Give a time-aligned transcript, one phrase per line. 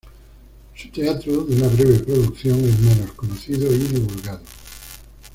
[0.75, 4.41] Su teatro, de una breve producción, es menos conocido y divulgado.